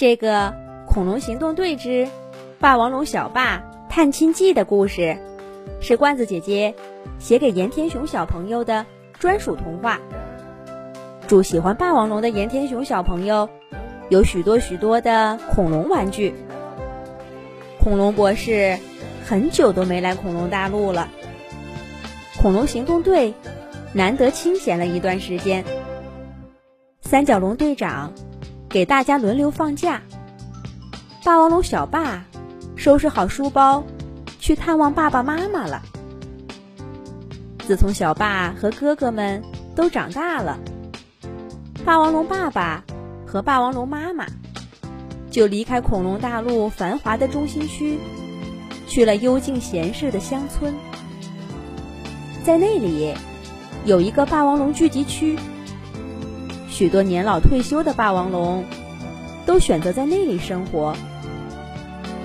[0.00, 0.46] 这个
[0.86, 2.08] 《恐龙行动队之
[2.58, 5.18] 霸王龙小霸探亲记》的故事，
[5.78, 6.74] 是罐子姐姐
[7.18, 8.86] 写给盐田熊小朋友的
[9.18, 10.00] 专属童话。
[11.28, 13.46] 祝喜欢霸王龙的盐田熊小朋友
[14.08, 16.32] 有许多许多的恐龙玩具。
[17.78, 18.78] 恐龙博士
[19.26, 21.10] 很久都没来恐龙大陆了，
[22.40, 23.34] 恐龙行动队
[23.92, 25.62] 难得清闲了一段时间。
[27.02, 28.14] 三角龙队长。
[28.70, 30.00] 给大家轮流放假。
[31.24, 32.24] 霸王龙小霸
[32.76, 33.84] 收拾好书包，
[34.38, 35.82] 去探望爸爸妈妈了。
[37.66, 39.42] 自从小霸和哥哥们
[39.74, 40.58] 都长大了，
[41.84, 42.84] 霸王龙爸爸
[43.26, 44.24] 和霸王龙妈妈
[45.30, 47.98] 就离开恐龙大陆繁华的中心区，
[48.86, 50.72] 去了幽静闲适的乡村。
[52.44, 53.14] 在那里，
[53.84, 55.36] 有一个霸王龙聚集区。
[56.80, 58.64] 许多年老退休的霸王龙
[59.44, 60.96] 都选择在那里生活，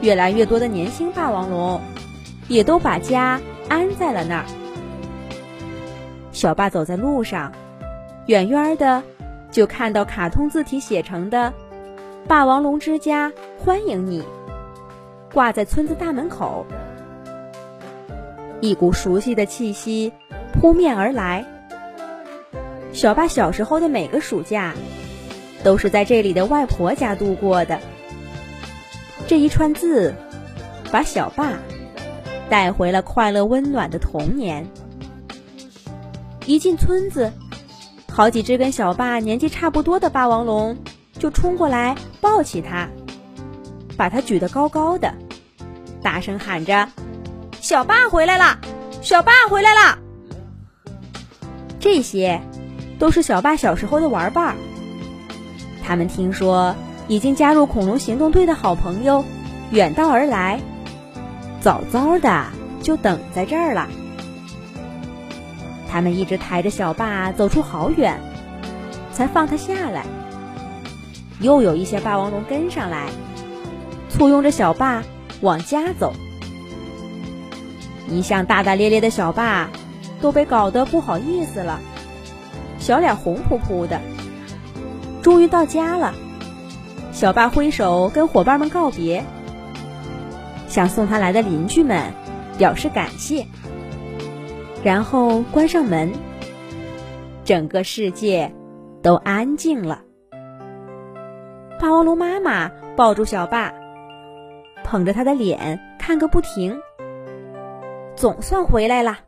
[0.00, 1.80] 越来越多的年轻霸王龙
[2.48, 4.44] 也都把家安在了那儿。
[6.32, 7.52] 小霸走在路上，
[8.26, 9.04] 远远的
[9.52, 11.52] 就看到卡通字体写成的
[12.26, 14.24] “霸王龙之家欢迎你”
[15.32, 16.66] 挂在村子大门口，
[18.60, 20.12] 一股熟悉的气息
[20.54, 21.46] 扑面而来。
[22.92, 24.74] 小霸小时候的每个暑假，
[25.62, 27.80] 都是在这里的外婆家度过的。
[29.26, 30.14] 这一串字，
[30.90, 31.52] 把小霸
[32.48, 34.66] 带回了快乐温暖的童年。
[36.46, 37.32] 一进村子，
[38.10, 40.76] 好几只跟小霸年纪差不多的霸王龙
[41.12, 42.88] 就冲过来抱起他，
[43.96, 45.14] 把他举得高高的，
[46.02, 46.88] 大声喊着
[47.62, 48.58] ：“小霸回来了！
[49.00, 49.98] 小霸回来了！”
[51.78, 52.40] 这些。
[53.00, 54.54] 都是小霸小时候的玩伴儿。
[55.82, 56.76] 他们听说
[57.08, 59.24] 已经加入恐龙行动队的好朋友
[59.72, 60.60] 远道而来，
[61.60, 62.44] 早早的
[62.82, 63.88] 就等在这儿了。
[65.90, 68.20] 他们一直抬着小霸走出好远，
[69.12, 70.04] 才放他下来。
[71.40, 73.08] 又有一些霸王龙跟上来，
[74.10, 75.02] 簇拥着小霸
[75.40, 76.12] 往家走。
[78.08, 79.70] 一向大大咧咧的小霸
[80.20, 81.80] 都被搞得不好意思了。
[82.80, 84.00] 小脸红扑扑的，
[85.22, 86.12] 终于到家了。
[87.12, 89.24] 小爸挥手跟伙伴们告别，
[90.66, 92.12] 向送他来的邻居们
[92.58, 93.46] 表示感谢，
[94.82, 96.10] 然后关上门。
[97.44, 98.54] 整个世界
[99.02, 100.02] 都安静了。
[101.78, 103.74] 霸王龙妈妈抱住小爸，
[104.84, 106.80] 捧着他的脸看个不停。
[108.16, 109.18] 总算回来了，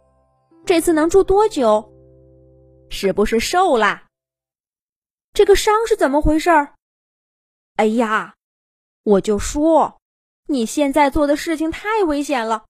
[0.65, 1.92] 这次能住多久？
[2.95, 4.03] 是不是瘦了？
[5.33, 6.51] 这个伤是怎么回事？
[7.77, 8.37] 哎呀，
[9.03, 9.99] 我就说，
[10.45, 12.67] 你现在做的事情太危险了。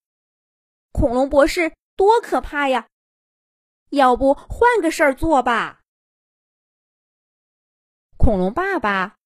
[0.92, 2.86] 恐龙博士多可怕呀！
[3.90, 5.80] 要不换个事儿做吧？
[8.16, 9.16] 恐龙爸爸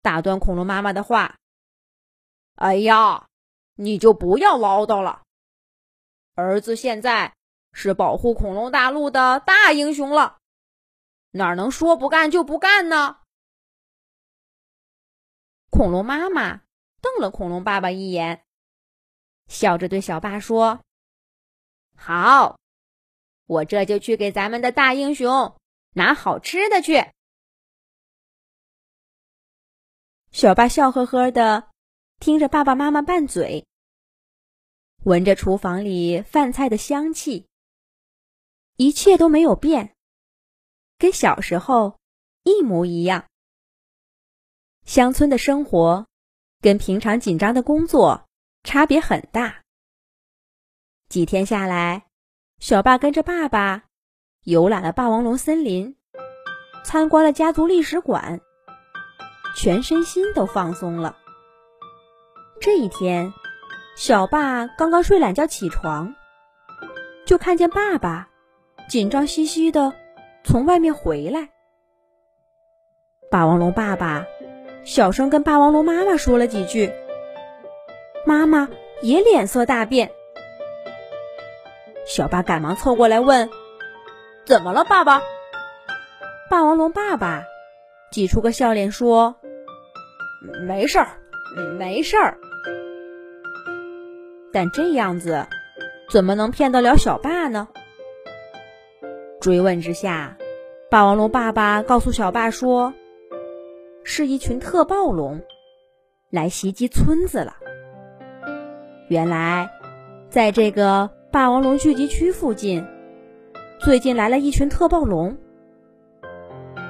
[0.00, 1.36] 打断恐龙妈妈的话
[2.56, 3.28] ：“哎呀，
[3.74, 5.22] 你就不要唠叨了。
[6.34, 7.34] 儿子现在
[7.74, 10.38] 是保护恐龙大陆的大英雄了。”
[11.36, 13.20] 哪能说不干就不干呢？
[15.70, 16.62] 恐龙妈妈
[17.00, 18.44] 瞪了恐龙爸爸一眼，
[19.46, 20.80] 笑着对小爸说
[21.94, 22.58] ：“好，
[23.46, 25.56] 我这就去给咱们的大英雄
[25.92, 27.12] 拿好吃的去。”
[30.32, 31.70] 小爸笑呵呵的
[32.20, 33.66] 听着爸爸妈妈拌嘴，
[35.04, 37.46] 闻着厨房里饭菜的香气，
[38.76, 39.95] 一切都没有变。
[40.98, 41.98] 跟小时候
[42.42, 43.24] 一模一样。
[44.84, 46.06] 乡村的生活
[46.60, 48.26] 跟平常紧张的工作
[48.62, 49.62] 差别很大。
[51.08, 52.06] 几天下来，
[52.58, 53.84] 小霸跟着爸爸
[54.44, 55.96] 游览了霸王龙森林，
[56.84, 58.40] 参观了家族历史馆，
[59.56, 61.16] 全身心都放松了。
[62.60, 63.32] 这一天，
[63.96, 66.14] 小霸刚刚睡懒觉起床，
[67.26, 68.28] 就看见爸爸
[68.88, 69.92] 紧张兮兮的。
[70.46, 71.48] 从外面回来，
[73.32, 74.24] 霸王龙爸爸
[74.84, 76.92] 小声跟霸王龙妈妈说了几句，
[78.24, 78.68] 妈妈
[79.02, 80.12] 也脸色大变。
[82.06, 83.50] 小霸赶忙凑过来问
[84.46, 85.20] ：“怎么了，爸爸？”
[86.48, 87.42] 霸王龙爸爸
[88.12, 89.34] 挤出个笑脸说
[90.64, 91.08] ：“没事儿，
[91.76, 92.38] 没事儿。”
[94.54, 95.44] 但这样子
[96.08, 97.66] 怎么能骗得了小霸呢？
[99.46, 100.36] 追问之下，
[100.90, 102.92] 霸王龙爸爸告诉小霸说
[104.02, 105.40] ：“是一群特暴龙，
[106.30, 107.54] 来袭击村子了。
[109.06, 109.70] 原来，
[110.28, 112.84] 在这个霸王龙聚集区附近，
[113.78, 115.36] 最近来了一群特暴龙。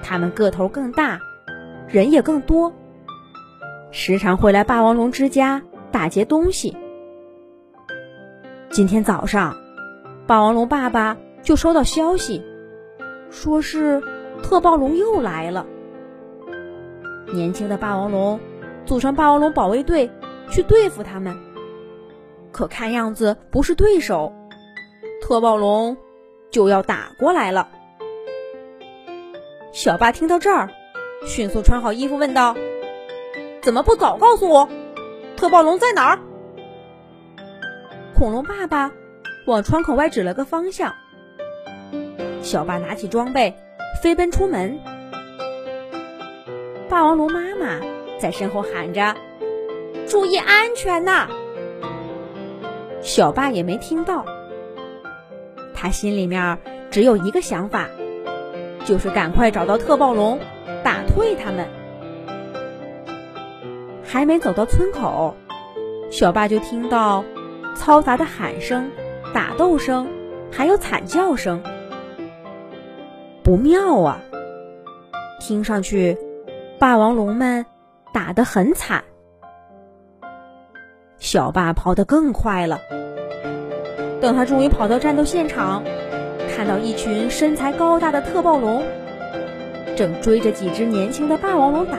[0.02, 1.20] 他们个头更大，
[1.86, 2.72] 人也更多，
[3.90, 5.62] 时常会来霸王龙之家
[5.92, 6.74] 打劫东西。
[8.70, 9.54] 今天早上，
[10.26, 12.42] 霸王龙爸爸就收到消息，
[13.30, 14.02] 说是
[14.42, 15.64] 特暴龙又来了。
[17.32, 18.40] 年轻的霸王龙
[18.84, 20.10] 组成霸王龙保卫队
[20.50, 21.38] 去对付他们。
[22.50, 24.34] 可看样子不是对手，
[25.22, 25.96] 特暴龙
[26.50, 27.68] 就要打过来了。
[29.72, 30.68] 小爸听到这儿，
[31.26, 32.56] 迅速穿好衣服，问道
[33.62, 34.68] ：“怎么不早告诉我？
[35.36, 36.18] 特暴龙在哪儿？”
[38.18, 38.90] 恐龙爸爸
[39.46, 40.92] 往窗口外指了个方向。
[42.46, 43.52] 小爸拿起装备，
[44.00, 44.78] 飞奔出门。
[46.88, 47.80] 霸王龙妈妈
[48.20, 49.16] 在身后喊着
[50.06, 51.26] ：“注意安全呐！”
[53.02, 54.24] 小爸也没听到，
[55.74, 56.56] 他心里面
[56.88, 57.88] 只有一个想法，
[58.84, 60.38] 就是赶快找到特暴龙，
[60.84, 61.66] 打退他们。
[64.04, 65.34] 还没走到村口，
[66.12, 67.24] 小爸就听到
[67.74, 68.92] 嘈杂的喊声、
[69.34, 70.06] 打斗声，
[70.52, 71.60] 还有惨叫声。
[73.46, 74.20] 不妙啊！
[75.38, 76.18] 听上去，
[76.80, 77.64] 霸王龙们
[78.12, 79.04] 打得很惨。
[81.18, 82.80] 小霸跑得更快了。
[84.20, 85.84] 等他终于跑到战斗现场，
[86.56, 88.82] 看到一群身材高大的特暴龙
[89.94, 91.98] 正追着几只年轻的霸王龙打。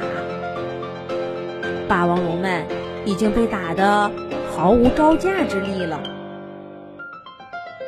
[1.87, 2.65] 霸王龙们
[3.05, 4.11] 已经被打得
[4.53, 5.97] 毫无招架之力了。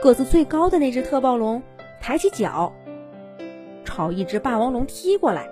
[0.02, 1.62] 个子最高的那只特暴龙
[2.00, 2.72] 抬起脚，
[3.90, 5.50] 朝一只霸王龙踢过来。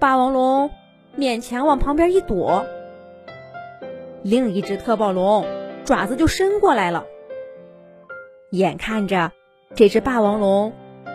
[0.00, 0.68] 霸王龙
[1.16, 2.66] 勉强往旁边一躲。
[4.22, 5.46] 另一只特暴龙
[5.84, 7.04] 爪子就伸过来了，
[8.50, 9.30] 眼看着
[9.76, 10.72] 这只霸王龙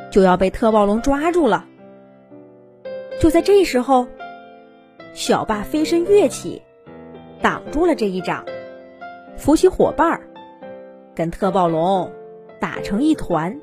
[0.09, 1.65] 就要被特暴龙抓住了。
[3.19, 4.07] 就在这时候，
[5.13, 6.61] 小霸飞身跃起，
[7.41, 8.45] 挡住了这一掌，
[9.35, 10.21] 扶起伙伴儿，
[11.13, 12.11] 跟特暴龙
[12.59, 13.59] 打成一团。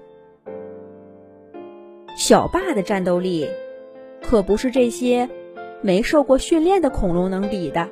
[2.17, 3.49] 小霸的战斗力
[4.23, 5.29] 可不是这些
[5.83, 7.91] 没受过训练的恐龙能比的。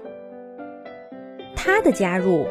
[1.56, 2.46] 他的加入，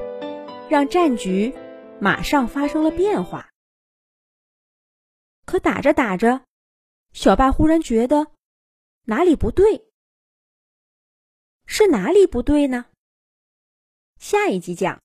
[0.70, 1.54] 让战局
[2.00, 3.50] 马上发生了变化。
[5.46, 6.42] 可打着打着，
[7.14, 8.28] 小霸忽然觉得
[9.06, 9.86] 哪里不对，
[11.66, 12.86] 是哪里不对呢？
[14.20, 15.00] 下一集讲。